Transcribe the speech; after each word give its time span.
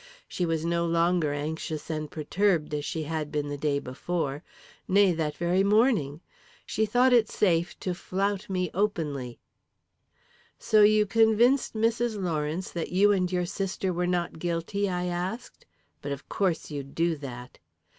She 0.27 0.47
was 0.47 0.65
no 0.65 0.83
longer 0.87 1.31
anxious 1.31 1.87
and 1.91 2.09
perturbed, 2.09 2.73
as 2.73 2.83
she 2.83 3.03
had 3.03 3.31
been 3.31 3.49
the 3.49 3.55
day 3.57 3.77
before 3.77 4.41
nay, 4.87 5.11
that 5.11 5.37
very 5.37 5.63
morning. 5.63 6.21
She 6.65 6.87
thought 6.87 7.13
it 7.13 7.29
safe 7.29 7.79
to 7.81 7.93
flout 7.93 8.49
me 8.49 8.71
openly. 8.73 9.37
"So 10.57 10.81
you 10.81 11.05
convinced 11.05 11.75
Mrs. 11.75 12.19
Lawrence 12.19 12.71
that 12.71 12.91
you 12.91 13.11
and 13.11 13.31
your 13.31 13.45
sister 13.45 13.93
were 13.93 14.07
not 14.07 14.39
guilty?" 14.39 14.89
I 14.89 15.05
asked. 15.05 15.67
"But 16.01 16.11
of 16.11 16.27
course 16.27 16.71
you'd 16.71 16.95
do 16.95 17.15
that!" 17.17 17.59